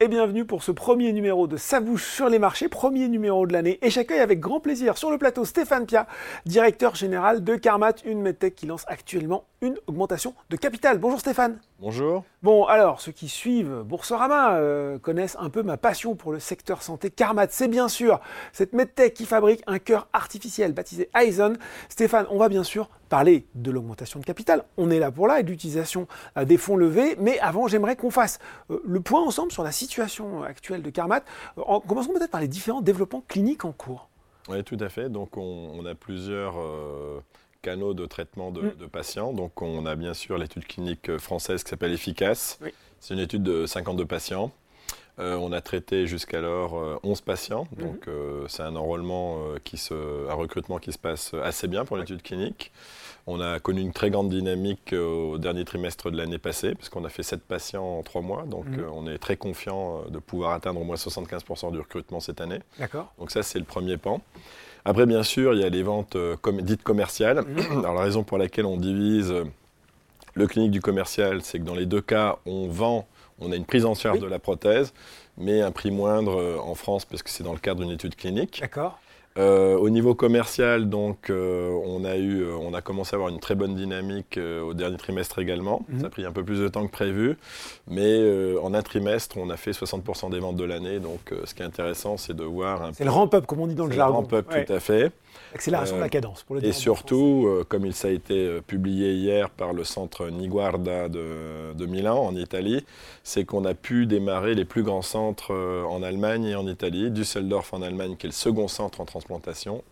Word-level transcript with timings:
et 0.00 0.08
bienvenue 0.08 0.44
pour 0.44 0.62
ce 0.62 0.72
premier 0.72 1.12
numéro 1.12 1.46
de 1.46 1.56
Sa 1.56 1.80
bouche 1.80 2.06
sur 2.08 2.28
les 2.28 2.38
marchés, 2.38 2.68
premier 2.68 3.08
numéro 3.08 3.46
de 3.46 3.52
l'année. 3.52 3.78
Et 3.82 3.90
j'accueille 3.90 4.20
avec 4.20 4.40
grand 4.40 4.58
plaisir 4.58 4.98
sur 4.98 5.10
le 5.10 5.18
plateau 5.18 5.44
Stéphane 5.44 5.86
Pia, 5.86 6.06
directeur 6.44 6.94
général 6.94 7.44
de 7.44 7.54
Carmat, 7.56 7.92
une 8.04 8.20
medtech 8.20 8.54
qui 8.54 8.66
lance 8.66 8.84
actuellement 8.88 9.44
une 9.60 9.76
augmentation 9.86 10.34
de 10.50 10.56
capital. 10.56 10.98
Bonjour 10.98 11.20
Stéphane. 11.20 11.58
Bonjour. 11.78 12.24
Bon, 12.42 12.64
alors, 12.64 13.00
ceux 13.00 13.12
qui 13.12 13.28
suivent 13.28 13.82
Boursorama 13.84 14.56
euh, 14.56 14.98
connaissent 14.98 15.36
un 15.38 15.50
peu 15.50 15.62
ma 15.62 15.76
passion 15.76 16.14
pour 16.14 16.32
le 16.32 16.40
secteur 16.40 16.82
santé. 16.82 17.10
Carmat, 17.10 17.48
c'est 17.50 17.68
bien 17.68 17.88
sûr 17.88 18.20
cette 18.52 18.72
medtech 18.72 19.14
qui 19.14 19.24
fabrique 19.24 19.62
un 19.66 19.78
cœur 19.78 20.08
artificiel 20.12 20.72
baptisé 20.72 21.10
Aizen. 21.14 21.56
Stéphane, 21.88 22.26
on 22.30 22.38
va 22.38 22.48
bien 22.48 22.64
sûr 22.64 22.88
parler 23.08 23.46
de 23.54 23.70
l'augmentation 23.70 24.20
de 24.20 24.24
capital. 24.24 24.64
On 24.76 24.90
est 24.90 24.98
là 24.98 25.10
pour 25.10 25.26
là 25.26 25.40
et 25.40 25.42
de 25.42 25.50
l'utilisation 25.50 26.06
euh, 26.36 26.44
des 26.44 26.56
fonds 26.56 26.76
levés. 26.76 27.16
Mais 27.18 27.38
avant, 27.40 27.68
j'aimerais 27.68 27.96
qu'on 27.96 28.10
fasse 28.10 28.38
euh, 28.70 28.80
le 28.86 29.00
point 29.00 29.22
ensemble 29.22 29.52
sur 29.52 29.62
la 29.62 29.72
situation 29.72 30.42
actuelle 30.42 30.82
de 30.82 30.90
Carmat. 30.90 31.22
En, 31.56 31.80
commençons 31.80 32.12
peut-être 32.12 32.30
par 32.30 32.40
les 32.40 32.48
différents 32.48 32.82
développements 32.82 33.24
cliniques 33.26 33.64
en 33.64 33.72
cours. 33.72 34.08
Oui, 34.48 34.62
tout 34.62 34.78
à 34.80 34.88
fait. 34.88 35.08
Donc, 35.08 35.36
on, 35.36 35.84
a 35.86 35.94
plusieurs 35.94 36.54
canaux 37.62 37.94
de 37.94 38.06
traitement 38.06 38.52
de, 38.52 38.62
mm. 38.62 38.88
patients. 38.92 39.32
Donc, 39.32 39.60
on 39.60 39.86
a 39.86 39.96
bien 39.96 40.14
sûr 40.14 40.38
l'étude 40.38 40.64
clinique 40.64 41.16
française 41.18 41.64
qui 41.64 41.70
s'appelle 41.70 41.92
Efficace. 41.92 42.60
C'est 43.00 43.14
une 43.14 43.20
étude 43.20 43.42
de 43.42 43.66
52 43.66 44.04
patients. 44.04 44.52
Euh, 45.18 45.34
on 45.36 45.52
a 45.52 45.62
traité 45.62 46.06
jusqu'alors 46.06 47.00
11 47.02 47.18
euh, 47.18 47.22
patients, 47.24 47.64
mm-hmm. 47.64 47.80
donc 47.80 48.08
euh, 48.08 48.44
c'est 48.48 48.62
un 48.62 48.76
enrôlement 48.76 49.38
qui 49.64 49.78
se, 49.78 50.28
un 50.28 50.34
recrutement 50.34 50.78
qui 50.78 50.92
se 50.92 50.98
passe 50.98 51.32
assez 51.42 51.68
bien 51.68 51.84
pour 51.84 51.96
l'étude 51.96 52.22
clinique. 52.22 52.70
On 53.26 53.40
a 53.40 53.58
connu 53.58 53.80
une 53.80 53.92
très 53.92 54.10
grande 54.10 54.28
dynamique 54.28 54.92
au 54.92 55.38
dernier 55.38 55.64
trimestre 55.64 56.10
de 56.10 56.16
l'année 56.16 56.38
passée, 56.38 56.74
puisqu'on 56.74 57.04
a 57.04 57.08
fait 57.08 57.22
7 57.22 57.40
patients 57.40 57.98
en 57.98 58.02
3 58.02 58.20
mois, 58.20 58.44
donc 58.44 58.66
mm-hmm. 58.66 58.88
on 58.92 59.06
est 59.08 59.18
très 59.18 59.36
confiant 59.36 60.02
de 60.08 60.18
pouvoir 60.18 60.52
atteindre 60.52 60.80
au 60.80 60.84
moins 60.84 60.96
75% 60.96 61.72
du 61.72 61.78
recrutement 61.78 62.20
cette 62.20 62.40
année. 62.40 62.60
D'accord. 62.78 63.12
Donc 63.18 63.30
ça 63.30 63.42
c'est 63.42 63.58
le 63.58 63.64
premier 63.64 63.96
pan. 63.96 64.20
Après, 64.84 65.06
bien 65.06 65.24
sûr, 65.24 65.54
il 65.54 65.60
y 65.60 65.64
a 65.64 65.68
les 65.68 65.82
ventes 65.82 66.16
dites 66.60 66.84
commerciales. 66.84 67.42
Mhm. 67.42 67.78
Alors, 67.80 67.94
la 67.94 68.02
raison 68.02 68.22
pour 68.22 68.38
laquelle 68.38 68.66
on 68.66 68.76
divise 68.76 69.34
le 70.34 70.46
clinique 70.46 70.70
du 70.70 70.80
commercial, 70.80 71.42
c'est 71.42 71.58
que 71.58 71.64
dans 71.64 71.74
les 71.74 71.86
deux 71.86 72.02
cas, 72.02 72.38
on 72.46 72.68
vend, 72.68 73.08
on 73.40 73.52
a 73.52 73.56
une 73.56 73.64
prise 73.64 73.84
en 73.84 73.94
charge 73.94 74.20
de 74.20 74.26
la 74.26 74.38
prothèse, 74.38 74.92
mais 75.36 75.60
un 75.60 75.70
prix 75.70 75.90
moindre 75.90 76.40
euh, 76.40 76.58
en 76.58 76.74
France 76.74 77.04
parce 77.04 77.22
que 77.22 77.30
c'est 77.30 77.44
dans 77.44 77.52
le 77.52 77.58
cadre 77.58 77.82
d'une 77.82 77.92
étude 77.92 78.16
clinique. 78.16 78.58
D'accord. 78.60 78.98
Euh, 79.38 79.76
au 79.76 79.90
niveau 79.90 80.14
commercial, 80.14 80.88
donc, 80.88 81.28
euh, 81.28 81.70
on, 81.84 82.04
a 82.04 82.16
eu, 82.16 82.42
euh, 82.42 82.56
on 82.58 82.72
a 82.72 82.80
commencé 82.80 83.14
à 83.14 83.16
avoir 83.16 83.28
une 83.28 83.40
très 83.40 83.54
bonne 83.54 83.74
dynamique 83.74 84.38
au 84.38 84.72
dernier 84.72 84.96
trimestre 84.96 85.38
également. 85.38 85.82
Mhm. 85.88 86.00
Ça 86.00 86.06
a 86.06 86.10
pris 86.10 86.24
un 86.24 86.32
peu 86.32 86.42
plus 86.42 86.60
de 86.60 86.68
temps 86.68 86.86
que 86.86 86.92
prévu, 86.92 87.36
mais 87.88 88.56
en 88.62 88.72
un 88.74 88.82
trimestre, 88.82 89.36
on 89.38 89.50
a 89.50 89.56
fait 89.56 89.72
60% 89.72 90.30
des 90.30 90.38
ventes 90.38 90.56
de 90.56 90.64
l'année. 90.64 90.98
Donc, 90.98 91.34
ce 91.44 91.54
qui 91.54 91.62
est 91.62 91.66
intéressant, 91.66 92.16
c'est 92.16 92.34
de 92.34 92.44
voir. 92.44 92.90
C'est 92.94 93.04
le 93.04 93.10
ramp-up, 93.10 93.46
comme 93.46 93.60
on 93.60 93.66
dit 93.66 93.74
dans 93.74 93.86
le 93.86 93.92
jargon. 93.92 94.14
Le 94.14 94.36
ramp-up, 94.36 94.46
tout 94.48 94.72
à 94.72 94.80
fait. 94.80 95.12
Accélération 95.54 95.96
de 95.96 96.00
la 96.00 96.08
cadence. 96.08 96.42
Pour 96.42 96.56
le 96.56 96.64
et 96.64 96.72
surtout, 96.72 97.48
comme 97.68 97.84
il 97.84 97.94
ça 97.94 98.08
a 98.08 98.10
été 98.10 98.60
publié 98.66 99.12
hier 99.12 99.50
par 99.50 99.72
le 99.72 99.84
centre 99.84 100.28
Niguarda 100.28 101.08
de, 101.08 101.74
de 101.74 101.86
Milan, 101.86 102.18
en 102.18 102.34
Italie, 102.36 102.84
c'est 103.22 103.44
qu'on 103.44 103.64
a 103.64 103.74
pu 103.74 104.06
démarrer 104.06 104.54
les 104.54 104.64
plus 104.64 104.82
grands 104.82 105.02
centres 105.02 105.54
en 105.88 106.02
Allemagne 106.02 106.44
et 106.44 106.54
en 106.54 106.66
Italie. 106.66 107.10
Düsseldorf 107.10 107.72
en 107.74 107.82
Allemagne, 107.82 108.16
qui 108.16 108.26
est 108.26 108.30
le 108.30 108.34
second 108.34 108.68
centre 108.68 109.00
en 109.00 109.04
transport 109.04 109.25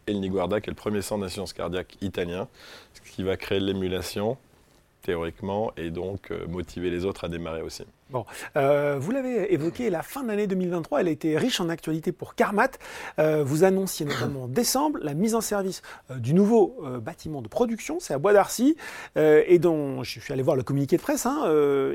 et 0.07 0.13
le 0.13 0.19
Niguarda, 0.19 0.61
qui 0.61 0.71
est 0.71 0.73
le 0.73 0.77
premier 0.77 1.03
centre 1.03 1.23
d'assistance 1.23 1.53
cardiaque 1.53 1.97
italien, 2.01 2.49
ce 2.95 3.01
qui 3.11 3.23
va 3.23 3.37
créer 3.37 3.61
l'émulation 3.61 4.37
théoriquement 5.05 5.71
et 5.77 5.91
donc 5.91 6.31
euh, 6.31 6.47
motiver 6.49 6.91
les 6.91 7.05
autres 7.05 7.25
à 7.25 7.29
démarrer 7.29 7.63
aussi. 7.63 7.85
Bon, 8.11 8.25
euh, 8.57 8.97
vous 8.99 9.11
l'avez 9.11 9.53
évoqué, 9.53 9.91
la 9.91 10.03
fin 10.03 10.23
de 10.23 10.29
l'année 10.29 10.47
2023, 10.47 11.01
elle 11.01 11.09
a 11.09 11.11
été 11.11 11.37
riche 11.37 11.61
en 11.61 11.69
actualité 11.69 12.13
pour 12.13 12.35
Carmat. 12.35 12.71
Euh, 13.19 13.45
vous 13.45 13.65
annonciez 13.65 14.07
notamment 14.07 14.45
en 14.45 14.49
décembre 14.49 14.99
la 15.03 15.15
mise 15.15 15.35
en 15.35 15.41
service 15.41 15.83
du 16.17 16.33
nouveau 16.33 16.83
bâtiment 17.03 17.43
de 17.43 17.49
production, 17.49 17.99
c'est 18.01 18.15
à 18.15 18.19
Bois 18.19 18.33
d'Arcy, 18.33 18.77
et 19.17 19.59
dont 19.59 20.03
je 20.03 20.21
suis 20.21 20.33
allé 20.33 20.43
voir 20.43 20.57
le 20.57 20.63
communiqué 20.63 20.97
de 20.97 21.03
presse. 21.03 21.27
Hein, 21.27 21.45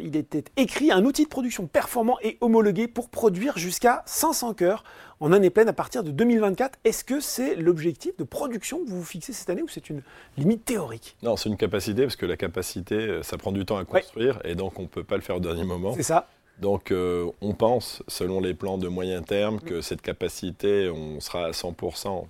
il 0.02 0.16
était 0.16 0.44
écrit 0.58 0.92
un 0.92 1.06
outil 1.06 1.24
de 1.24 1.30
production 1.30 1.68
performant 1.68 2.18
et 2.22 2.38
homologué 2.42 2.88
pour 2.88 3.10
produire 3.10 3.58
jusqu'à 3.58 4.04
500 4.06 4.56
cœurs 4.56 4.84
en 5.20 5.32
année 5.32 5.50
pleine 5.50 5.68
à 5.68 5.74
partir 5.74 6.04
de 6.04 6.12
2024. 6.12 6.80
Est-ce 6.84 7.04
que 7.04 7.20
c'est 7.20 7.56
l'objectif 7.56 8.16
de 8.18 8.24
production 8.24 8.84
que 8.84 8.90
vous 8.90 9.00
vous 9.00 9.06
fixez 9.06 9.34
cette 9.34 9.50
année 9.50 9.62
ou 9.62 9.68
c'est 9.68 9.90
une 9.90 10.02
limite 10.38 10.66
théorique? 10.66 11.16
Non, 11.24 11.36
c'est 11.36 11.50
une 11.50 11.58
capacité 11.58 12.04
parce 12.04 12.16
que 12.16 12.26
la 12.26 12.38
capacité, 12.38 13.20
ça 13.24 13.38
prend 13.38 13.52
du 13.52 13.66
temps 13.66 13.78
à 13.78 13.86
construire 13.86 14.40
et 14.44 14.56
donc 14.56 14.80
on 14.80 14.84
ne 14.84 14.88
peut 14.88 15.04
pas 15.04 15.16
le 15.16 15.22
faire 15.22 15.38
au 15.38 15.42
dernier 15.42 15.64
moment. 15.64 15.94
C'est 15.96 16.04
ça. 16.04 16.28
Donc 16.60 16.92
euh, 16.92 17.30
on 17.42 17.54
pense, 17.54 18.04
selon 18.08 18.42
les 18.42 18.54
plans 18.54 18.78
de 18.78 18.88
moyen 18.88 19.22
terme, 19.22 19.60
que 19.60 19.82
cette 19.82 20.02
capacité, 20.02 20.90
on 20.90 21.20
sera 21.20 21.46
à 21.46 21.52
100% 21.52 22.26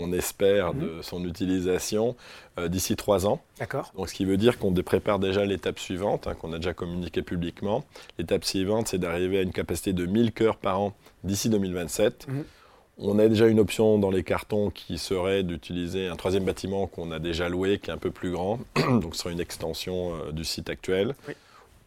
on 0.00 0.12
espère, 0.12 0.74
de 0.74 0.86
mhm. 0.86 1.02
son 1.02 1.24
utilisation 1.24 2.16
euh, 2.58 2.68
d'ici 2.68 2.96
trois 2.96 3.26
ans. 3.26 3.40
D'accord. 3.58 3.92
Donc, 3.96 4.08
ce 4.08 4.14
qui 4.14 4.24
veut 4.24 4.36
dire 4.36 4.58
qu'on 4.58 4.72
prépare 4.72 5.18
déjà 5.18 5.44
l'étape 5.44 5.78
suivante, 5.78 6.26
hein, 6.26 6.34
qu'on 6.34 6.52
a 6.52 6.56
déjà 6.56 6.74
communiqué 6.74 7.22
publiquement. 7.22 7.84
L'étape 8.18 8.44
suivante, 8.44 8.88
c'est 8.88 8.98
d'arriver 8.98 9.38
à 9.38 9.42
une 9.42 9.52
capacité 9.52 9.92
de 9.92 10.06
1000 10.06 10.32
cœurs 10.32 10.56
par 10.56 10.80
an 10.80 10.94
d'ici 11.24 11.48
2027. 11.50 12.26
Mhm. 12.28 12.44
On 13.02 13.18
a 13.18 13.28
déjà 13.28 13.46
une 13.46 13.60
option 13.60 13.98
dans 13.98 14.10
les 14.10 14.22
cartons 14.22 14.68
qui 14.68 14.98
serait 14.98 15.42
d'utiliser 15.42 16.08
un 16.08 16.16
troisième 16.16 16.44
bâtiment 16.44 16.86
qu'on 16.86 17.12
a 17.12 17.18
déjà 17.18 17.48
loué, 17.48 17.78
qui 17.78 17.90
est 17.90 17.94
un 17.94 17.98
peu 17.98 18.10
plus 18.10 18.30
grand, 18.30 18.58
donc 18.76 19.14
ce 19.14 19.22
sera 19.22 19.32
une 19.32 19.40
extension 19.40 20.14
euh, 20.14 20.32
du 20.32 20.44
site 20.44 20.68
actuel, 20.68 21.14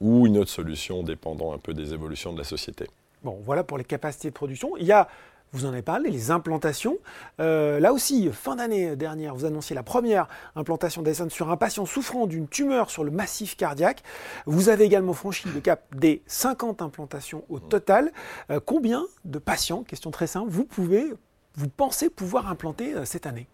ou 0.02 0.26
une 0.26 0.38
autre 0.38 0.50
solution 0.50 1.04
dépendant 1.04 1.54
un 1.54 1.60
peu 1.60 1.76
des 1.76 1.94
évolutions 1.94 2.34
de 2.34 2.40
la 2.40 2.44
société. 2.44 2.88
Bon, 3.24 3.40
voilà 3.44 3.64
pour 3.64 3.78
les 3.78 3.84
capacités 3.84 4.30
de 4.30 4.34
production. 4.34 4.76
Il 4.78 4.86
y 4.86 4.92
a 4.92 5.08
vous 5.54 5.66
en 5.66 5.70
avez 5.70 5.84
parlé, 5.84 6.10
les 6.10 6.32
implantations. 6.32 6.98
Euh, 7.40 7.80
là 7.80 7.94
aussi, 7.94 8.30
fin 8.32 8.56
d'année 8.56 8.96
dernière, 8.96 9.36
vous 9.36 9.46
annonciez 9.46 9.76
la 9.76 9.84
première 9.84 10.28
implantation 10.56 11.04
d'Aeson 11.04 11.30
sur 11.30 11.52
un 11.52 11.58
patient 11.58 11.86
souffrant 11.86 12.26
d'une 12.26 12.48
tumeur 12.48 12.90
sur 12.90 13.04
le 13.04 13.12
massif 13.12 13.56
cardiaque. 13.56 14.04
Vous 14.46 14.70
avez 14.70 14.84
également 14.84 15.14
franchi 15.14 15.48
le 15.48 15.60
cap 15.62 15.84
des 15.96 16.24
50 16.26 16.82
implantations 16.82 17.44
au 17.50 17.60
total. 17.60 18.12
Euh, 18.50 18.60
combien 18.66 19.06
de 19.26 19.38
patients, 19.38 19.84
question 19.84 20.12
très 20.12 20.28
simple, 20.28 20.50
vous 20.50 20.66
pouvez, 20.66 21.14
vous 21.56 21.70
pensez 21.70 22.10
pouvoir 22.10 22.50
implanter 22.50 22.96
euh, 22.96 23.06
cette 23.06 23.28
année? 23.28 23.48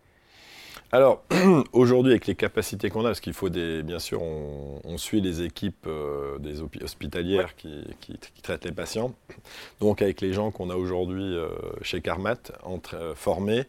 Alors, 0.92 1.24
aujourd'hui, 1.74 2.14
avec 2.14 2.26
les 2.26 2.36
capacités 2.36 2.90
qu'on 2.90 3.02
a, 3.02 3.10
parce 3.10 3.20
qu'il 3.20 3.34
faut 3.34 3.50
des. 3.50 3.84
Bien 3.84 4.00
sûr, 4.00 4.22
on, 4.22 4.98
suit 4.98 5.22
les 5.22 5.44
équipes 5.44 5.86
euh, 5.88 6.40
des 6.40 6.62
hospitalières 6.84 7.56
qui, 7.56 7.86
traitent 8.42 8.66
les 8.66 8.72
patients. 8.72 9.14
Donc, 9.80 10.02
avec 10.02 10.20
les 10.20 10.34
gens 10.34 10.52
qu'on 10.52 10.70
a 10.70 10.76
aujourd'hui 10.76 11.24
euh, 11.24 11.50
chez 11.82 12.02
Carmat, 12.02 12.52
entre, 12.64 12.96
euh, 12.96 13.16
formés. 13.16 13.66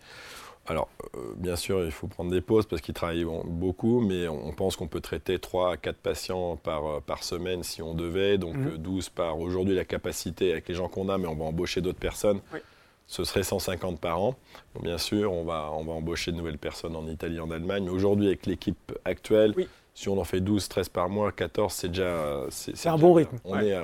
Alors, 0.66 0.88
bien 1.36 1.56
sûr, 1.56 1.84
il 1.84 1.90
faut 1.90 2.06
prendre 2.06 2.30
des 2.30 2.40
pauses 2.40 2.66
parce 2.66 2.80
qu'ils 2.80 2.94
travaillent 2.94 3.26
beaucoup, 3.44 4.00
mais 4.00 4.28
on 4.28 4.52
pense 4.52 4.76
qu'on 4.76 4.86
peut 4.86 5.00
traiter 5.00 5.38
3 5.38 5.72
à 5.72 5.76
4 5.76 5.96
patients 5.96 6.56
par, 6.56 7.02
par 7.02 7.24
semaine 7.24 7.64
si 7.64 7.82
on 7.82 7.94
devait, 7.94 8.38
donc 8.38 8.56
12 8.76 9.08
mmh. 9.08 9.10
par 9.14 9.40
aujourd'hui 9.40 9.74
la 9.74 9.84
capacité 9.84 10.52
avec 10.52 10.68
les 10.68 10.74
gens 10.74 10.86
qu'on 10.86 11.08
a, 11.08 11.18
mais 11.18 11.26
on 11.26 11.34
va 11.34 11.44
embaucher 11.44 11.80
d'autres 11.80 11.98
personnes 11.98 12.40
ce 13.06 13.24
serait 13.24 13.42
150 13.42 14.00
par 14.00 14.22
an. 14.22 14.36
bien 14.82 14.98
sûr, 14.98 15.32
on 15.32 15.44
va, 15.44 15.70
on 15.72 15.84
va 15.84 15.92
embaucher 15.92 16.32
de 16.32 16.36
nouvelles 16.36 16.58
personnes 16.58 16.94
en 16.94 17.06
Italie, 17.06 17.40
en 17.40 17.50
Allemagne. 17.50 17.84
Mais 17.84 17.90
aujourd'hui, 17.90 18.26
avec 18.28 18.46
l'équipe 18.46 18.92
actuelle, 19.04 19.54
si 19.94 20.08
on 20.08 20.18
en 20.18 20.24
fait 20.24 20.40
12, 20.40 20.68
13 20.68 20.88
par 20.88 21.08
mois, 21.08 21.32
14, 21.32 21.72
c'est 21.72 21.88
déjà. 21.88 22.46
C'est 22.50 22.88
un 22.88 22.98
bon 22.98 23.14
rythme. 23.14 23.38
On 23.44 23.58
est 23.58 23.74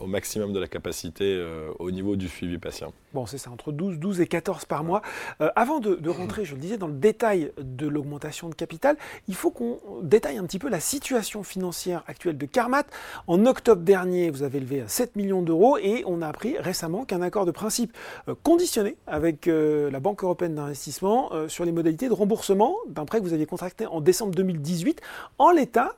au 0.00 0.06
maximum 0.06 0.52
de 0.52 0.58
la 0.58 0.66
capacité 0.66 1.24
euh, 1.24 1.70
au 1.78 1.90
niveau 1.90 2.16
du 2.16 2.28
suivi 2.28 2.58
patient. 2.58 2.92
Bon, 3.12 3.26
c'est 3.26 3.38
ça, 3.38 3.50
entre 3.50 3.72
12, 3.72 3.98
12 3.98 4.20
et 4.20 4.26
14 4.26 4.64
par 4.64 4.84
mois. 4.84 5.02
Euh, 5.40 5.50
avant 5.56 5.80
de, 5.80 6.08
rentrer, 6.08 6.44
je 6.44 6.54
le 6.54 6.60
disais, 6.60 6.78
dans 6.78 6.86
le 6.86 6.94
détail 6.94 7.52
de 7.58 7.86
l'augmentation 7.86 8.48
de 8.48 8.54
capital, 8.54 8.96
il 9.28 9.34
faut 9.34 9.50
qu'on 9.50 9.78
détaille 10.02 10.38
un 10.38 10.44
petit 10.44 10.58
peu 10.58 10.68
la 10.68 10.80
situation 10.80 11.42
financière 11.42 12.02
actuelle 12.06 12.38
de 12.38 12.46
Carmat. 12.46 12.84
En 13.26 13.46
octobre 13.46 13.82
dernier, 13.82 14.30
vous 14.30 14.42
avez 14.42 14.60
levé 14.60 14.84
7 14.86 15.16
millions 15.16 15.42
d'euros 15.42 15.78
et 15.78 16.02
on 16.06 16.22
a 16.22 16.28
appris 16.28 16.58
récemment 16.58 17.04
qu'un 17.04 17.22
accord 17.22 17.46
de 17.46 17.50
principe 17.50 17.96
euh, 18.28 18.34
conditionné 18.42 18.96
avec 19.06 19.46
la 19.46 20.00
Banque 20.00 20.22
européenne 20.24 20.54
d'investissement 20.54 21.30
sur 21.48 21.64
les 21.64 21.72
modalités 21.72 22.08
de 22.08 22.12
remboursement 22.12 22.76
d'un 22.88 23.04
prêt 23.04 23.18
que 23.18 23.24
vous 23.24 23.32
aviez 23.32 23.46
contracté 23.46 23.86
en 23.86 24.00
décembre 24.00 24.34
2018. 24.34 25.00
En 25.38 25.50
l'état, 25.50 25.96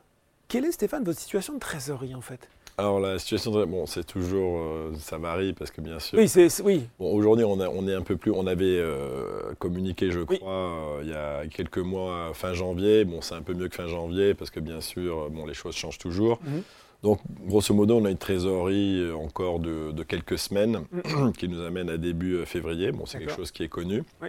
quelle 0.48 0.64
est, 0.64 0.72
Stéphane, 0.72 1.04
votre 1.04 1.18
situation 1.18 1.54
de 1.54 1.58
trésorerie 1.58 2.14
en 2.14 2.20
fait? 2.20 2.48
Alors 2.78 3.00
la 3.00 3.18
situation, 3.18 3.52
bon, 3.66 3.86
c'est 3.86 4.04
toujours, 4.04 4.58
euh, 4.58 4.92
ça 4.98 5.16
varie 5.16 5.54
parce 5.54 5.70
que 5.70 5.80
bien 5.80 5.98
sûr. 5.98 6.18
Oui, 6.18 6.28
c'est 6.28 6.48
oui. 6.62 6.86
Bon, 6.98 7.10
aujourd'hui, 7.14 7.44
on, 7.44 7.58
on 7.58 7.88
est 7.88 7.94
un 7.94 8.02
peu 8.02 8.16
plus, 8.16 8.30
on 8.30 8.46
avait 8.46 8.64
euh, 8.78 9.54
communiqué, 9.58 10.10
je 10.10 10.20
crois, 10.20 10.52
euh, 10.52 11.00
il 11.02 11.08
y 11.08 11.14
a 11.14 11.46
quelques 11.46 11.78
mois, 11.78 12.32
fin 12.34 12.52
janvier. 12.52 13.06
Bon, 13.06 13.22
c'est 13.22 13.34
un 13.34 13.40
peu 13.40 13.54
mieux 13.54 13.68
que 13.68 13.74
fin 13.74 13.86
janvier 13.86 14.34
parce 14.34 14.50
que 14.50 14.60
bien 14.60 14.82
sûr, 14.82 15.30
bon, 15.30 15.46
les 15.46 15.54
choses 15.54 15.74
changent 15.74 15.96
toujours. 15.96 16.38
Mhm. 16.44 16.62
Donc, 17.02 17.20
grosso 17.46 17.72
modo, 17.72 17.96
on 17.96 18.04
a 18.04 18.10
une 18.10 18.18
trésorerie 18.18 19.10
encore 19.12 19.58
de, 19.58 20.02
quelques 20.02 20.38
semaines 20.38 20.84
mhm. 20.92 21.32
qui 21.38 21.48
nous 21.48 21.62
amène 21.62 21.88
à 21.88 21.96
début 21.96 22.44
février. 22.44 22.92
Bon, 22.92 23.06
c'est 23.06 23.18
quelque 23.18 23.36
chose 23.36 23.52
qui 23.52 23.62
est 23.62 23.68
connu. 23.68 24.02
Oui. 24.20 24.28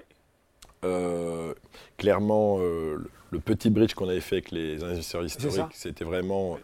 clairement, 1.98 2.60
le 2.60 3.40
petit 3.44 3.70
bridge 3.70 3.94
qu'on 3.94 4.08
avait 4.08 4.22
fait 4.22 4.38
avec 4.38 4.52
les 4.52 4.82
investisseurs 4.86 5.26
historiques, 5.26 5.74
c'était 5.74 6.06
vraiment 6.06 6.58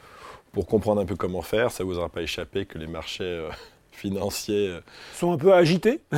pour 0.53 0.65
comprendre 0.65 1.01
un 1.01 1.05
peu 1.05 1.15
comment 1.15 1.41
faire. 1.41 1.71
Ça 1.71 1.83
ne 1.83 1.89
vous 1.89 1.97
aura 1.97 2.07
pas 2.07 2.21
échappé 2.21 2.65
que 2.65 2.77
les 2.77 2.87
marchés 2.87 3.23
euh, 3.25 3.49
financiers 3.91 4.79
sont 5.13 5.33
un 5.33 5.37
peu 5.37 5.53
agités. 5.53 5.99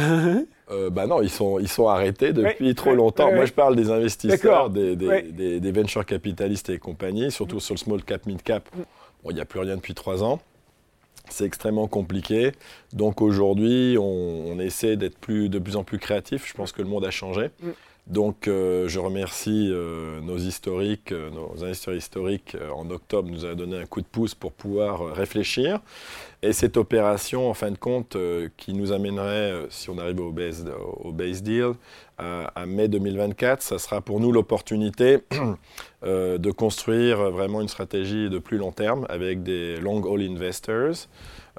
Euh, 0.72 0.90
bah 0.90 1.06
non, 1.06 1.22
ils 1.22 1.30
sont, 1.30 1.60
ils 1.60 1.68
sont 1.68 1.88
arrêtés 1.88 2.34
depuis 2.34 2.74
trop 2.74 2.96
longtemps. 2.96 3.32
Moi, 3.32 3.46
je 3.46 3.54
parle 3.54 3.76
des 3.76 3.92
investisseurs, 3.92 4.72
des, 4.72 4.96
des, 4.96 5.60
des, 5.60 5.72
venture 5.72 6.04
capitalistes 6.04 6.70
et 6.70 6.80
compagnie, 6.80 7.30
surtout 7.32 7.60
sur 7.60 7.76
le 7.76 7.78
small 7.78 8.04
cap, 8.04 8.26
mid 8.26 8.42
cap. 8.42 8.68
Mm. 8.74 8.82
Bon, 9.24 9.30
il 9.30 9.36
n'y 9.36 9.42
a 9.42 9.46
plus 9.46 9.60
rien 9.60 9.76
depuis 9.76 9.94
trois 9.94 10.24
ans. 10.24 10.40
C'est 11.30 11.45
extrêmement 11.45 11.88
compliqué. 11.88 12.51
Donc 12.94 13.22
aujourd'hui, 13.22 13.98
on, 14.00 14.60
essaie 14.60 14.95
d'être 14.95 15.18
plus, 15.18 15.50
de 15.50 15.60
plus 15.60 15.75
en 15.75 15.83
plus 15.83 16.00
créatif. 16.00 16.48
Je 16.48 16.54
pense 16.54 16.72
que 16.72 16.81
le 16.81 16.88
monde 16.88 17.06
a 17.06 17.12
changé. 17.12 17.50
Mm. 17.62 17.69
Donc 18.07 18.48
euh, 18.48 18.88
je 18.88 19.00
remercie 19.00 19.69
euh, 19.72 20.22
nos 20.22 20.38
historiques, 20.38 21.12
euh, 21.12 21.31
nos 21.31 21.63
investisseurs 21.63 21.95
historiques 21.95 22.56
en 22.75 22.89
octobre 22.92 23.30
nous 23.31 23.45
a 23.45 23.56
donné 23.56 23.80
un 23.80 23.86
coup 23.86 24.01
de 24.01 24.06
pouce 24.06 24.36
pour 24.36 24.51
pouvoir 24.51 25.13
réfléchir. 25.13 25.80
Et 26.44 26.54
cette 26.54 26.77
opération, 26.77 27.50
en 27.50 27.56
fin 27.56 27.71
de 27.71 27.78
compte, 27.78 28.16
qui 28.56 28.74
nous 28.74 28.92
amènerait, 28.92 29.66
si 29.69 29.89
on 29.89 29.98
arrive 29.98 30.19
au 30.19 30.31
base, 30.31 30.63
au 30.98 31.12
base 31.12 31.42
deal, 31.42 31.71
à, 32.18 32.66
mai 32.66 32.88
2024, 32.88 33.62
ça 33.62 33.80
sera 33.80 34.02
pour 34.02 34.20
nous 34.20 34.32
l'opportunité 34.32 35.20
de 36.04 36.52
construire 36.52 37.32
vraiment 37.32 37.62
une 37.62 37.68
stratégie 37.68 38.30
de 38.30 38.40
plus 38.40 38.58
long 38.58 38.72
terme 38.72 39.06
avec 39.10 39.44
des 39.44 39.78
long 39.78 40.02
haul 40.04 40.22
investors. 40.22 41.08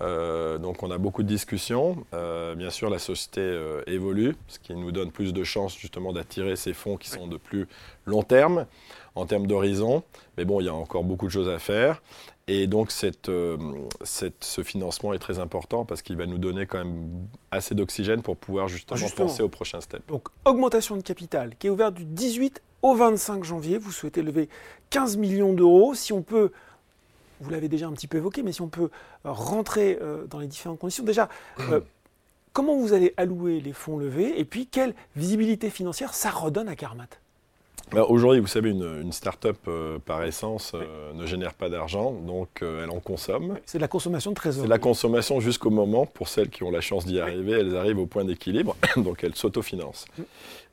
Euh, 0.00 0.58
donc 0.58 0.82
on 0.82 0.90
a 0.90 0.98
beaucoup 0.98 1.22
de 1.22 1.28
discussions. 1.28 2.04
Euh, 2.14 2.54
bien 2.54 2.70
sûr, 2.70 2.90
la 2.90 2.98
société 2.98 3.40
euh, 3.40 3.82
évolue, 3.87 4.37
ce 4.48 4.58
qui 4.58 4.75
nous 4.75 4.93
donne 4.93 5.10
plus 5.10 5.32
de 5.32 5.44
chances 5.44 5.76
justement 5.76 6.12
d'attirer 6.12 6.56
ces 6.56 6.75
fonds 6.75 6.96
qui 6.96 7.08
sont 7.08 7.26
de 7.26 7.37
plus 7.37 7.66
long 8.04 8.22
terme 8.22 8.66
en 9.14 9.26
termes 9.26 9.46
d'horizon. 9.46 10.02
Mais 10.37 10.44
bon, 10.44 10.60
il 10.60 10.64
y 10.64 10.69
a 10.69 10.75
encore 10.75 11.04
beaucoup 11.04 11.26
de 11.26 11.32
choses 11.32 11.48
à 11.48 11.58
faire. 11.58 12.02
Et 12.48 12.69
donc 12.69 12.93
cette, 12.93 13.28
ce 13.28 14.62
financement 14.62 15.12
est 15.12 15.19
très 15.19 15.40
important 15.40 15.84
parce 15.84 16.02
qu'il 16.02 16.16
va 16.16 16.26
nous 16.26 16.38
donner 16.38 16.66
quand 16.66 16.78
même 16.78 17.26
assez 17.50 17.75
d'oxygène 17.75 18.22
pour 18.22 18.37
pouvoir 18.37 18.69
justement, 18.69 18.96
justement, 18.96 19.26
penser 19.26 19.43
au 19.43 19.48
prochain 19.48 19.81
step. 19.81 20.06
Donc 20.06 20.28
augmentation 20.44 20.96
de 20.96 21.02
capital 21.02 21.56
qui 21.58 21.66
est 21.66 21.70
ouverte 21.70 21.94
du 21.94 22.04
18 22.04 22.62
au 22.82 22.94
25 22.94 23.43
janvier. 23.43 23.78
Vous 23.78 23.90
souhaitez 23.90 24.22
lever 24.22 24.48
15 24.90 25.16
millions 25.16 25.54
d'euros. 25.54 25.94
Si 25.94 26.12
on 26.12 26.22
peut 26.22 26.52
vous 27.40 27.50
l'avez 27.50 27.68
déjà 27.68 27.86
un 27.86 27.92
petit 27.92 28.06
peu 28.06 28.18
évoqué, 28.18 28.42
mais 28.42 28.52
si 28.52 28.62
on 28.62 28.68
peut 28.68 28.90
euh, 29.24 29.32
rentrer 29.32 29.98
euh, 30.00 30.26
dans 30.26 30.38
les 30.38 30.46
différentes 30.46 30.78
conditions. 30.78 31.04
Déjà, 31.04 31.28
euh, 31.60 31.80
comment 32.52 32.76
vous 32.76 32.92
allez 32.92 33.14
allouer 33.16 33.60
les 33.60 33.72
fonds 33.72 33.98
levés 33.98 34.38
et 34.38 34.44
puis 34.44 34.66
quelle 34.66 34.94
visibilité 35.14 35.70
financière 35.70 36.14
ça 36.14 36.30
redonne 36.30 36.68
à 36.68 36.76
Carmat 36.76 37.08
Aujourd'hui, 37.92 38.40
vous 38.40 38.48
savez, 38.48 38.70
une, 38.70 39.12
start-up 39.12 39.58
par 40.04 40.24
essence 40.24 40.74
ne 41.14 41.24
génère 41.24 41.54
pas 41.54 41.68
d'argent, 41.68 42.10
donc 42.10 42.48
elle 42.60 42.90
en 42.90 42.98
consomme. 42.98 43.60
C'est 43.64 43.78
de 43.78 43.82
la 43.82 43.86
consommation 43.86 44.32
de 44.32 44.34
trésor. 44.34 44.62
C'est 44.62 44.66
de 44.66 44.72
la 44.72 44.80
consommation 44.80 45.38
jusqu'au 45.38 45.70
moment, 45.70 46.04
pour 46.04 46.26
celles 46.26 46.48
qui 46.48 46.64
ont 46.64 46.72
la 46.72 46.80
chance 46.80 47.06
d'y 47.06 47.20
arriver, 47.20 47.52
elles 47.52 47.76
arrivent 47.76 48.00
au 48.00 48.06
point 48.06 48.24
d'équilibre, 48.24 48.74
donc 48.96 49.22
elles 49.22 49.36
s'autofinancent. 49.36 50.06
Mm. 50.18 50.22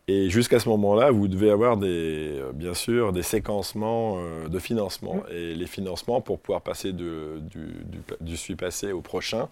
Et 0.09 0.29
jusqu'à 0.29 0.59
ce 0.59 0.67
moment-là, 0.67 1.11
vous 1.11 1.29
devez 1.29 1.49
avoir 1.49 1.77
des, 1.77 1.87
euh, 2.37 2.51
bien 2.51 2.73
sûr 2.73 3.13
des 3.13 3.23
séquencements 3.23 4.17
euh, 4.17 4.49
de 4.49 4.59
financement. 4.59 5.15
Mmh. 5.15 5.33
Et 5.33 5.55
les 5.55 5.67
financements, 5.67 6.19
pour 6.19 6.39
pouvoir 6.39 6.61
passer 6.61 6.91
du, 6.91 7.39
du, 7.39 7.67
du, 8.19 8.35
suis 8.35 8.57
passé 8.57 8.91
au 8.91 8.99
prochain, 8.99 9.47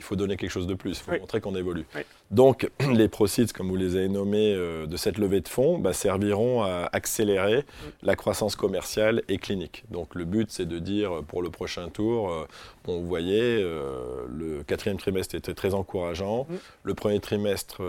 il 0.00 0.02
faut 0.02 0.16
donner 0.16 0.36
quelque 0.36 0.50
chose 0.50 0.66
de 0.66 0.74
plus, 0.74 0.90
il 0.90 1.12
faut 1.12 1.20
montrer 1.20 1.40
qu'on 1.40 1.54
évolue. 1.54 1.86
Donc, 2.32 2.68
les 2.92 3.06
proceeds, 3.06 3.52
comme 3.54 3.68
vous 3.68 3.76
les 3.76 3.94
avez 3.94 4.08
nommés, 4.08 4.52
euh, 4.52 4.86
de 4.86 4.96
cette 4.96 5.18
levée 5.18 5.40
de 5.40 5.46
fonds, 5.46 5.78
bah, 5.78 5.92
serviront 5.92 6.62
à 6.64 6.88
accélérer 6.92 7.58
mm. 7.58 7.88
la 8.02 8.16
croissance 8.16 8.56
commerciale 8.56 9.22
et 9.28 9.38
clinique. 9.38 9.84
Donc, 9.90 10.16
le 10.16 10.24
but, 10.24 10.50
c'est 10.50 10.66
de 10.66 10.80
dire 10.80 11.22
pour 11.28 11.42
le 11.42 11.50
prochain 11.50 11.88
tour, 11.90 12.48
bon, 12.84 12.98
vous 12.98 13.06
voyez, 13.06 13.62
le 13.62 14.64
quatrième 14.66 14.98
trimestre 14.98 15.36
était 15.36 15.54
très 15.54 15.74
encourageant, 15.74 16.48
mm. 16.50 16.54
le 16.82 16.94
premier 16.94 17.20
trimestre 17.20 17.80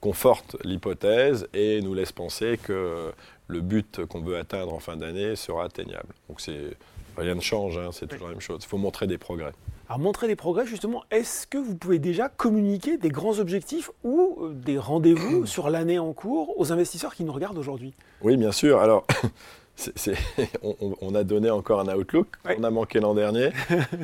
conforte 0.00 0.56
l'hypothèse 0.64 1.46
et 1.58 1.80
nous 1.80 1.94
laisse 1.94 2.12
penser 2.12 2.58
que 2.62 3.12
le 3.46 3.60
but 3.60 4.04
qu'on 4.06 4.20
veut 4.20 4.36
atteindre 4.36 4.72
en 4.72 4.78
fin 4.78 4.96
d'année 4.96 5.36
sera 5.36 5.64
atteignable. 5.64 6.14
Donc, 6.28 6.40
c'est 6.40 6.76
rien 7.16 7.34
ne 7.34 7.40
change, 7.40 7.78
hein, 7.78 7.90
c'est 7.92 8.06
toujours 8.06 8.28
la 8.28 8.34
même 8.34 8.40
chose. 8.40 8.60
Il 8.62 8.68
faut 8.68 8.78
montrer 8.78 9.06
des 9.06 9.18
progrès. 9.18 9.52
Alors 9.88 9.98
montrer 9.98 10.26
des 10.26 10.36
progrès, 10.36 10.66
justement, 10.66 11.04
est-ce 11.10 11.46
que 11.46 11.56
vous 11.56 11.74
pouvez 11.74 11.98
déjà 11.98 12.28
communiquer 12.28 12.98
des 12.98 13.08
grands 13.08 13.38
objectifs 13.38 13.90
ou 14.04 14.38
euh, 14.40 14.52
des 14.52 14.78
rendez-vous 14.78 15.46
sur 15.46 15.70
l'année 15.70 15.98
en 15.98 16.12
cours 16.12 16.58
aux 16.60 16.72
investisseurs 16.72 17.14
qui 17.14 17.24
nous 17.24 17.32
regardent 17.32 17.58
aujourd'hui? 17.58 17.94
Oui, 18.20 18.36
bien 18.36 18.52
sûr. 18.52 18.80
Alors, 18.80 19.06
on, 21.00 21.14
a 21.14 21.24
donné 21.24 21.50
encore 21.50 21.80
un 21.80 21.94
outlook, 21.94 22.28
on 22.44 22.64
a 22.64 22.70
manqué 22.70 23.00
l'an 23.00 23.14
dernier. 23.14 23.50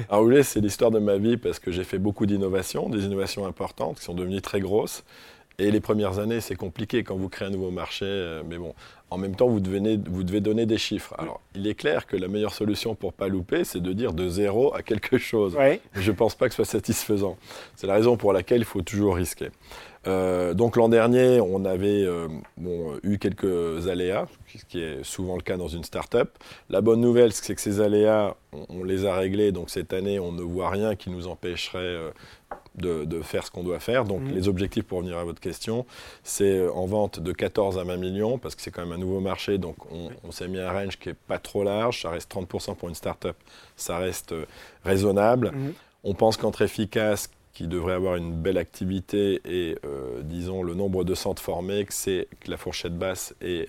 Alors, 0.08 0.20
vous 0.22 0.24
voulez, 0.24 0.42
c'est 0.42 0.60
l'histoire 0.60 0.90
de 0.90 0.98
ma 0.98 1.16
vie 1.16 1.36
parce 1.36 1.58
que 1.58 1.72
j'ai 1.72 1.84
fait 1.84 1.98
beaucoup 1.98 2.26
d'innovations, 2.26 2.88
des 2.88 3.04
innovations 3.04 3.46
importantes 3.46 3.98
qui 3.98 4.04
sont 4.04 4.14
devenues 4.14 4.40
très 4.40 4.60
grosses. 4.60 5.04
Et 5.58 5.70
les 5.70 5.80
premières 5.80 6.18
années, 6.18 6.40
c'est 6.40 6.56
compliqué 6.56 7.04
quand 7.04 7.16
vous 7.16 7.28
créez 7.28 7.46
un 7.46 7.50
nouveau 7.50 7.70
marché. 7.70 8.06
Euh, 8.06 8.42
mais 8.48 8.58
bon, 8.58 8.74
en 9.10 9.18
même 9.18 9.36
temps, 9.36 9.46
vous 9.46 9.60
devez, 9.60 9.98
vous 10.04 10.24
devez 10.24 10.40
donner 10.40 10.66
des 10.66 10.78
chiffres. 10.78 11.14
Alors, 11.16 11.40
il 11.54 11.66
est 11.68 11.76
clair 11.76 12.06
que 12.06 12.16
la 12.16 12.26
meilleure 12.26 12.54
solution 12.54 12.96
pour 12.96 13.12
pas 13.12 13.28
louper, 13.28 13.62
c'est 13.62 13.80
de 13.80 13.92
dire 13.92 14.12
de 14.14 14.28
zéro 14.28 14.74
à 14.74 14.82
quelque 14.82 15.16
chose. 15.16 15.56
Je 15.94 16.10
ne 16.10 16.16
pense 16.16 16.34
pas 16.34 16.48
que 16.48 16.54
ce 16.54 16.64
soit 16.64 16.72
satisfaisant. 16.72 17.36
C'est 17.76 17.86
la 17.86 17.94
raison 17.94 18.16
pour 18.16 18.32
laquelle 18.32 18.62
il 18.62 18.64
faut 18.64 18.82
toujours 18.82 19.14
risquer. 19.14 19.50
Euh, 20.06 20.52
donc 20.54 20.76
l'an 20.76 20.88
dernier, 20.88 21.40
on 21.40 21.64
avait 21.64 22.02
euh, 22.02 22.28
eu 23.04 23.18
quelques 23.18 23.88
aléas, 23.88 24.26
ce 24.54 24.64
qui 24.64 24.82
est 24.82 25.04
souvent 25.04 25.36
le 25.36 25.42
cas 25.42 25.56
dans 25.56 25.68
une 25.68 25.84
start-up. 25.84 26.30
La 26.68 26.80
bonne 26.80 27.00
nouvelle, 27.00 27.32
c'est 27.32 27.54
que 27.54 27.60
ces 27.60 27.80
aléas, 27.80 28.34
on, 28.68 28.82
les 28.82 29.06
a 29.06 29.14
réglés. 29.14 29.52
Donc 29.52 29.70
cette 29.70 29.92
année, 29.92 30.18
on 30.18 30.32
ne 30.32 30.42
voit 30.42 30.70
rien 30.70 30.96
qui 30.96 31.10
nous 31.10 31.28
empêcherait 31.28 32.12
de, 32.76 33.22
faire 33.22 33.46
ce 33.46 33.50
qu'on 33.50 33.62
doit 33.62 33.80
faire. 33.80 34.04
Donc 34.04 34.22
mm. 34.22 34.34
les 34.34 34.48
objectifs, 34.48 34.84
pour 34.84 34.98
revenir 34.98 35.18
à 35.18 35.24
votre 35.24 35.40
question, 35.40 35.86
c'est 36.22 36.58
euh, 36.58 36.72
en 36.72 36.86
vente 36.86 37.20
de 37.20 37.32
14 37.32 37.78
à 37.78 37.84
20 37.84 37.96
millions, 37.96 38.38
parce 38.38 38.54
que 38.54 38.62
c'est 38.62 38.70
quand 38.70 38.82
même 38.82 38.92
un 38.92 38.98
nouveau 38.98 39.20
marché, 39.20 39.58
donc 39.58 39.76
on, 39.90 40.32
s'est 40.32 40.48
mis 40.48 40.58
un 40.58 40.70
range 40.70 40.98
qui 40.98 41.08
n'est 41.08 41.14
pas 41.14 41.38
trop 41.38 41.62
large, 41.62 42.02
ça 42.02 42.10
reste 42.10 42.32
30% 42.34 42.74
pour 42.76 42.88
une 42.88 42.94
start-up, 42.94 43.36
ça 43.76 43.98
reste 43.98 44.32
euh, 44.32 44.46
raisonnable. 44.84 45.52
Mm. 45.52 45.72
On 46.04 46.14
pense 46.14 46.36
qu'entre 46.36 46.62
efficace, 46.62 47.31
qui 47.52 47.69
devrait 47.69 47.94
avoir 47.94 48.16
une 48.16 48.34
belle 48.34 48.58
activité 48.58 49.40
et, 49.44 49.78
euh, 49.84 50.22
disons, 50.22 50.64
le 50.64 50.74
nombre 50.74 51.04
de 51.04 51.14
centres 51.14 51.43
formés, 51.43 51.84
que, 51.84 51.94
c'est, 51.94 52.26
que 52.40 52.50
la 52.50 52.56
fourchette 52.56 52.98
basse 52.98 53.34
est 53.40 53.69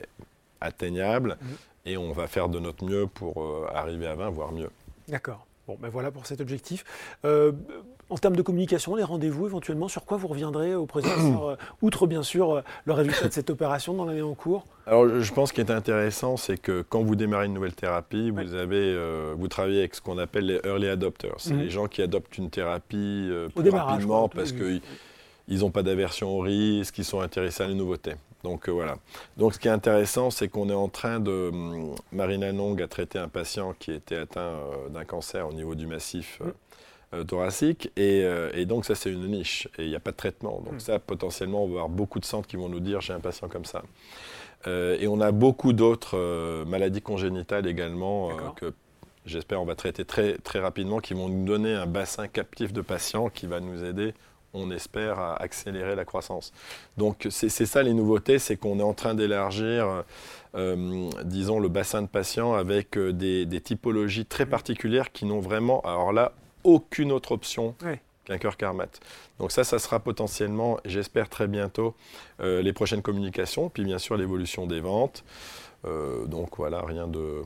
atteignable, 0.60 1.38
mm. 1.40 1.46
et 1.90 1.98
on 1.98 2.12
va 2.12 2.28
faire 2.28 2.50
de 2.50 2.60
notre 2.60 2.84
mieux 2.84 3.06
pour 3.06 3.68
arriver 3.72 4.08
à 4.08 4.16
20, 4.16 4.30
voire 4.32 4.52
mieux. 4.52 4.72
D'accord. 5.08 5.46
Bon, 5.68 5.78
ben 5.80 5.90
voilà 5.90 6.12
pour 6.12 6.28
cet 6.28 6.42
objectif. 6.42 6.84
Euh, 7.26 7.52
en 8.10 8.18
termes 8.18 8.36
de 8.36 8.42
communication, 8.42 8.96
les 8.96 9.04
rendez-vous 9.04 9.48
éventuellement, 9.48 9.88
sur 9.88 10.06
quoi 10.06 10.18
vous 10.18 10.28
reviendrez 10.28 10.76
au 10.76 10.86
président, 10.86 11.50
euh, 11.50 11.56
outre 11.82 12.08
bien 12.08 12.24
sûr 12.24 12.52
euh, 12.52 12.62
le 12.86 12.94
résultat 12.94 13.28
de 13.28 13.34
cette 13.34 13.50
opération 13.50 13.94
dans 13.94 14.06
l'année 14.06 14.22
en 14.22 14.36
cours? 14.36 14.66
Alors 14.86 15.08
je 15.20 15.34
pense 15.34 15.52
qu'il 15.52 15.64
est 15.66 15.72
intéressant, 15.72 16.38
c'est 16.38 16.58
que 16.58 16.84
quand 16.88 17.02
vous 17.02 17.16
démarrez 17.16 17.48
une 17.48 17.54
nouvelle 17.54 17.74
thérapie, 17.74 18.30
vous, 18.30 18.54
avez, 18.54 18.96
vous 19.36 19.48
travaillez 19.48 19.80
avec 19.80 19.96
ce 19.96 20.02
qu'on 20.02 20.20
appelle 20.20 20.46
les 20.46 20.60
early 20.64 20.88
adopters. 20.88 21.34
C'est 21.38 21.56
mhm. 21.56 21.62
les 21.62 21.70
gens 21.72 21.88
qui 21.88 22.04
adoptent 22.04 22.38
une 22.38 22.52
thérapie 22.52 23.32
plus 23.56 23.70
rapidement 23.70 24.30
parce 24.30 24.52
qu'ils 24.52 25.60
n'ont 25.60 25.72
pas 25.72 25.82
d'aversion 25.82 26.38
au 26.38 26.42
risque, 26.42 27.00
ils 27.00 27.06
sont 27.06 27.22
intéressés 27.22 27.64
à 27.64 27.68
la 27.68 27.74
nouveauté. 27.74 28.14
Donc 28.44 28.70
voilà. 28.70 28.98
Donc 29.38 29.56
ce 29.56 29.60
qui 29.60 29.68
est 29.68 29.72
intéressant, 29.72 30.30
c'est 30.30 30.50
qu'on 30.50 30.70
est 30.70 30.74
en 30.74 30.88
train 30.88 31.20
de. 31.20 31.50
Hum, 31.52 31.96
Marina 32.12 32.52
Nong 32.52 32.80
a 32.80 32.88
traité 32.88 33.18
un 33.18 33.28
patient 33.28 33.74
qui 33.80 33.92
était 33.92 34.18
atteint 34.18 34.54
d'un 34.92 35.04
cancer 35.04 35.48
au 35.48 35.54
niveau 35.54 35.74
du 35.74 35.88
massif. 35.88 36.40
Mhm. 36.40 36.48
Euh, 36.48 36.52
thoracique. 37.24 37.92
Euh, 37.98 38.52
et, 38.54 38.66
donc, 38.66 38.86
ça, 38.86 38.96
c'est 38.96 39.12
une 39.12 39.28
niche. 39.28 39.68
Et 39.78 39.84
il 39.84 39.90
n'y 39.90 39.96
a 39.96 40.00
pas 40.00 40.12
de 40.12 40.18
traitement. 40.18 40.62
Donc, 40.66 40.76
hmm. 40.76 40.80
ça, 40.80 41.00
potentiellement, 41.00 41.64
on 41.64 41.68
va 41.68 41.74
avoir 41.74 41.90
beaucoup 41.90 42.20
de 42.20 42.26
centres 42.26 42.48
qui 42.48 42.58
vont 42.58 42.70
nous 42.70 42.80
dire 42.80 43.02
j'ai 43.02 43.14
un 43.14 43.20
patient 43.20 43.48
comme 43.48 43.66
ça. 43.66 43.84
Euh, 44.68 44.98
et 45.00 45.08
on 45.08 45.22
a 45.22 45.32
beaucoup 45.32 45.74
d'autres 45.74 46.64
maladies 46.66 47.02
congénitales 47.02 47.68
également 47.68 48.32
que 48.56 48.74
j'espère 49.26 49.62
on 49.62 49.66
va 49.66 49.76
traiter 49.76 50.06
très, 50.06 50.38
très 50.38 50.60
rapidement, 50.60 51.00
qui 51.00 51.14
vont 51.14 51.30
nous 51.30 51.46
donner 51.46 51.74
un 51.74 51.86
bassin 51.86 52.28
captif 52.28 52.74
de 52.74 52.82
patients 52.82 53.30
qui 53.30 53.48
va 53.48 53.60
nous 53.60 53.84
aider 53.84 54.14
on 54.56 54.72
espère 54.72 55.20
à 55.20 55.42
accélérer 55.42 55.96
la 55.96 56.06
croissance. 56.06 56.54
Donc 56.98 57.28
c'est 57.30 57.50
ça 57.50 57.84
les 57.84 57.94
nouveautés, 57.94 58.40
c'est 58.40 58.56
qu'on 58.56 58.80
est 58.80 58.84
en 58.84 58.94
train 58.94 59.14
d'élargir, 59.14 60.04
disons, 61.26 61.60
le 61.60 61.68
bassin 61.68 62.02
de 62.02 62.08
patients 62.08 62.54
avec 62.54 62.98
des, 62.98 63.46
des, 63.46 63.62
typologies 63.62 64.26
très 64.26 64.46
hmm. 64.46 64.50
particulières 64.50 65.12
qui 65.12 65.26
n'ont 65.26 65.42
vraiment, 65.42 65.82
alors 65.82 66.14
là, 66.14 66.32
aucune 66.66 67.12
autre 67.12 67.32
option 67.32 67.76
qu'un 68.26 68.38
cœur 68.38 68.58
Carmat. 68.58 68.88
Donc 69.40 69.52
ça, 69.52 69.64
ça 69.64 69.80
sera 69.80 70.00
potentiellement, 70.00 70.78
j'espère 70.84 71.30
très 71.30 71.48
bientôt, 71.48 71.96
euh, 72.42 72.62
les 72.62 72.74
prochaines 72.74 73.02
communications, 73.02 73.70
puis 73.70 73.84
bien 73.84 74.00
sûr 74.00 74.18
l'évolution 74.18 74.66
des 74.66 74.82
ventes. 74.82 75.24
Euh, 75.86 76.26
donc 76.26 76.58
voilà, 76.58 76.82
rien 76.82 77.08
de, 77.08 77.44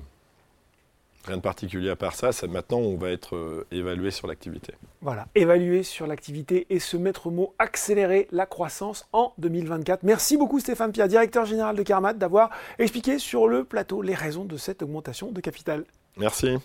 rien 1.25 1.37
de 1.37 1.41
particulier 1.41 1.89
à 1.89 1.95
part 1.95 2.15
ça. 2.15 2.31
ça 2.31 2.47
maintenant, 2.47 2.77
on 2.77 2.95
va 2.95 3.09
être 3.09 3.35
euh, 3.35 3.67
évalué 3.71 4.11
sur 4.11 4.27
l'activité. 4.27 4.73
Voilà, 5.01 5.27
évaluer 5.35 5.83
sur 5.83 6.07
l'activité 6.07 6.65
et 6.69 6.79
se 6.79 6.95
mettre 6.95 7.27
au 7.27 7.31
mot 7.31 7.53
accélérer 7.59 8.27
la 8.31 8.45
croissance 8.45 9.07
en 9.11 9.33
2024. 9.37 10.03
Merci 10.03 10.37
beaucoup 10.37 10.59
Stéphane 10.59 10.91
Pierre, 10.91 11.09
directeur 11.09 11.45
général 11.45 11.75
de 11.75 11.83
Carmat, 11.83 12.13
d'avoir 12.13 12.49
expliqué 12.77 13.19
sur 13.19 13.47
le 13.47 13.65
plateau 13.65 14.01
les 14.01 14.15
raisons 14.15 14.45
de 14.45 14.55
cette 14.55 14.81
augmentation 14.81 15.31
de 15.31 15.41
capital. 15.41 15.83
Merci. 16.17 16.57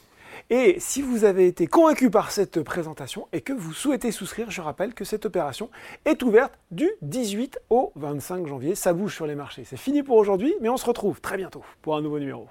Et 0.51 0.77
si 0.79 1.03
vous 1.03 1.25
avez 1.25 1.47
été 1.47 1.67
convaincu 1.67 2.11
par 2.11 2.31
cette 2.31 2.63
présentation 2.63 3.29
et 3.33 3.41
que 3.41 3.53
vous 3.53 3.73
souhaitez 3.73 4.13
souscrire, 4.13 4.51
je 4.51 4.61
rappelle 4.61 4.95
que 4.95 5.05
cette 5.05 5.27
opération 5.27 5.71
est 6.05 6.23
ouverte 6.23 6.53
du 6.71 6.91
18 7.03 7.59
au 7.71 7.93
25 7.97 8.47
janvier. 8.47 8.75
Ça 8.75 8.93
bouge 8.93 9.15
sur 9.15 9.27
les 9.27 9.35
marchés. 9.35 9.65
C'est 9.65 9.77
fini 9.77 10.03
pour 10.03 10.17
aujourd'hui, 10.17 10.55
mais 10.61 10.69
on 10.69 10.77
se 10.77 10.87
retrouve 10.87 11.21
très 11.21 11.37
bientôt 11.37 11.65
pour 11.83 11.97
un 11.97 12.03
nouveau 12.03 12.19
numéro. 12.19 12.49